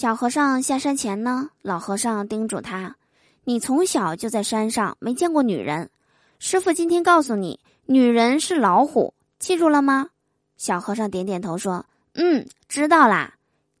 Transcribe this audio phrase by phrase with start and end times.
[0.00, 2.96] 小和尚下山前呢，老和尚叮嘱他
[3.44, 5.90] ：“你从小就在山上，没见过女人。
[6.38, 10.08] 师傅今天告诉你，女人是老虎，记住了吗？”
[10.56, 11.84] 小和尚点点头说
[12.16, 13.34] ：“嗯，知道啦。”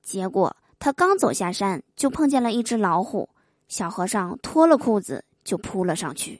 [0.04, 3.30] 结果他刚走下山，就碰见了一只老虎。
[3.68, 6.38] 小和尚脱了裤子就扑了上去。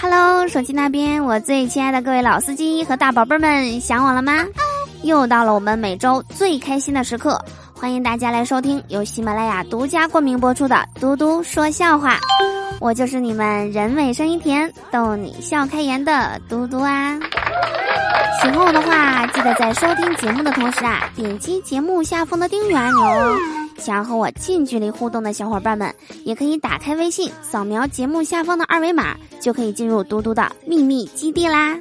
[0.00, 4.46] Hello，手机那边，我最亲爱的各位老司机和大宝贝们，想我了吗？
[5.02, 7.42] 又到了我们每周最开心的时刻，
[7.74, 12.16] 欢迎大家来收听由喜马拉雅独家冠名播出的《嘟嘟说笑话》，
[12.80, 17.18] 我就是你们人美声音甜、逗你笑开颜的嘟嘟啊！
[18.38, 23.36] 喜欢我的话，记得在收听节目的同时啊，点击节目下方的订阅按钮哦。
[23.78, 31.76] 想要和我近距离互动的小伙伴们，也可以打开微信，扫描节目下方的二维码，就可以进入嘟嘟的秘密基地啦。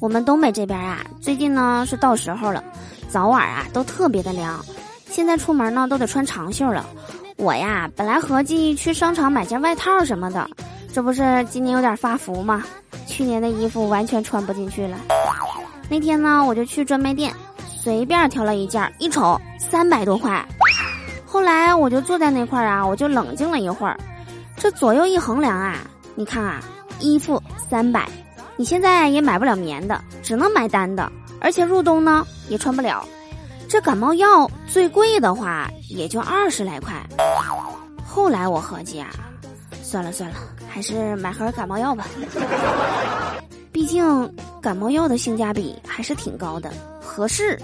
[0.00, 2.62] 我们东北这边啊，最近呢是到时候了，
[3.08, 4.60] 早晚啊都特别的凉，
[5.08, 6.84] 现在出门呢都得穿长袖了。
[7.42, 10.48] 我呀本来合计去商场买件外套什么的，
[10.92, 12.62] 这不是今年有点发福吗？
[13.04, 14.96] 去年的衣服完全穿不进去了。
[15.90, 17.34] 那天呢我就去专卖店，
[17.66, 20.46] 随便挑了一件，一瞅三百多块。
[21.26, 23.98] 后来我就坐在那块儿啊，我就冷静了一会儿，
[24.56, 25.78] 这左右一衡量啊，
[26.14, 26.60] 你看啊，
[27.00, 28.08] 衣服三百。
[28.56, 33.04] 你现在也买不了棉的，只能买单的，而且入冬呢也穿不了。
[33.72, 36.92] 这感冒药最贵的话也就二十来块。
[38.06, 39.08] 后来我合计啊，
[39.82, 40.36] 算了算了，
[40.68, 42.06] 还是买盒感冒药吧。
[43.72, 46.70] 毕竟感冒药的性价比还是挺高的，
[47.00, 47.58] 合适。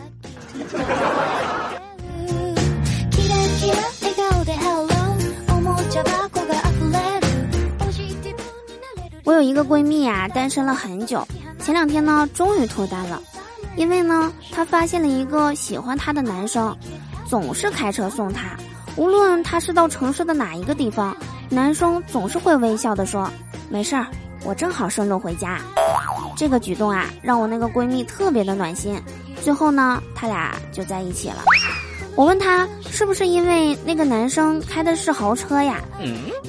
[9.24, 11.28] 我有一个闺蜜啊，单身了很久，
[11.62, 13.20] 前两天呢，终于脱单了。
[13.78, 16.76] 因为呢，她发现了一个喜欢她的男生，
[17.28, 18.56] 总是开车送她，
[18.96, 21.16] 无论她是到城市的哪一个地方，
[21.48, 23.30] 男生总是会微笑的说
[23.70, 24.04] ：“没事儿，
[24.44, 25.60] 我正好顺路回家。”
[26.36, 29.00] 这个举动啊，让我那个闺蜜特别的暖心。
[29.40, 31.44] 最后呢，他俩就在一起了。
[32.16, 35.80] 我问她是不是因为那个男生开的是豪车呀？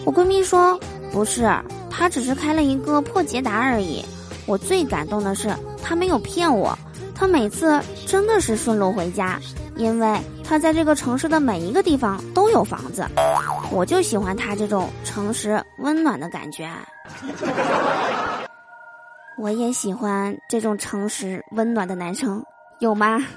[0.03, 0.77] 我闺蜜说
[1.13, 1.47] 不是。
[1.91, 4.03] 他只是开了一个破捷达而已。
[4.45, 5.53] 我最感动的是，
[5.83, 6.77] 他没有骗我，
[7.19, 9.37] 他每次真的是顺路回家，
[9.75, 13.05] 因为他在这个城市的每一个地方都有房子。
[13.71, 16.69] 我就喜欢他这种诚实温暖的感觉。
[19.37, 22.41] 我也喜欢这种诚实温暖的男生，
[22.79, 23.19] 有吗？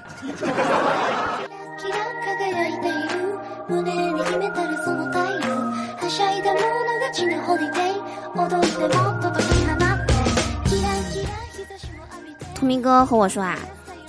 [12.55, 13.59] 图明哥和我说啊，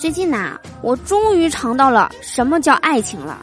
[0.04, 3.42] 最近呐，我终于尝到了什么叫爱情了。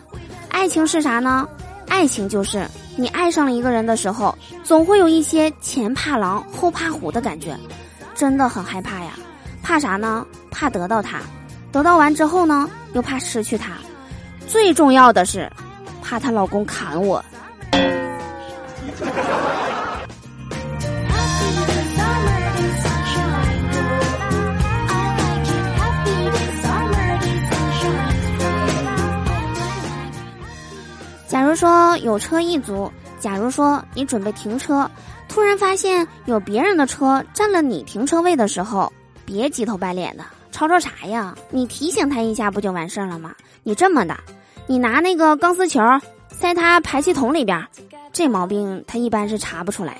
[0.49, 1.49] 爱情是啥呢？
[1.87, 7.57] 爱情就是你爱上了一个人的时候，总会有一些前怕狼后怕虎的感觉，
[8.13, 9.13] 真的很害怕呀。
[9.63, 10.23] 怕啥呢？
[10.51, 11.21] 怕得到他，
[11.71, 13.71] 得到完之后呢，又怕失去他，
[14.47, 15.51] 最重要的是，
[15.99, 17.25] 怕她老公砍我。
[31.41, 34.87] 假如说有车一族，假如说你准备停车，
[35.27, 38.93] 突然发现有别人的车占了你停车位的时候，
[39.25, 41.33] 别急头白脸的，吵吵啥呀？
[41.49, 43.33] 你提醒他一下不就完事儿了吗？
[43.63, 44.15] 你这么的，
[44.67, 45.81] 你拿那个钢丝球
[46.29, 47.67] 塞他排气筒里边，
[48.13, 49.97] 这毛病他一般是查不出来。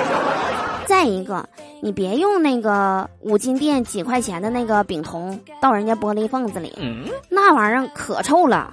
[0.88, 1.46] 再一个，
[1.82, 6.72] 你别用那个五金店几块钱的那个丙酮到人家玻璃缝子里，
[7.28, 8.72] 那玩意儿可臭了。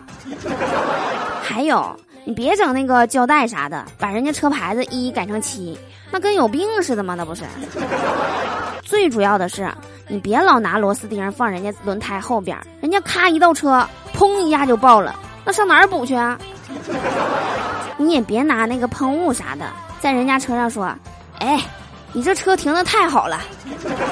[1.53, 1.95] 还有，
[2.25, 5.77] 你别整那个胶带啥的，把人家车牌子一改成七，
[6.09, 7.13] 那跟有病似的吗？
[7.15, 7.43] 那不是。
[8.81, 9.71] 最主要的是，
[10.07, 15.13] 你别老拿螺丝钉放人家轮胎后边，人家咔一倒车，砰一下就爆了，
[15.45, 16.39] 那上哪儿补去啊？
[17.97, 20.91] 你也别拿那个喷雾啥的，在人家车上说，
[21.37, 21.61] 哎，
[22.13, 23.39] 你这车停的太好了。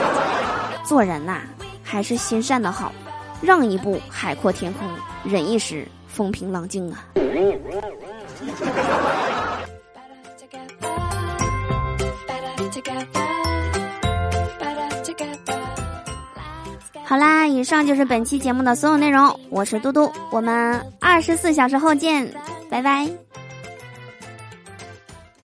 [0.85, 1.39] 做人呐，
[1.83, 2.91] 还是心善的好，
[3.41, 4.87] 让一步海阔天空，
[5.23, 5.87] 忍一时。
[6.11, 7.05] 风平浪静啊！
[17.05, 19.37] 好啦，以上就是本期节目的所有内容。
[19.49, 22.33] 我是嘟嘟，我们二十四小时后见，
[22.69, 23.09] 拜拜。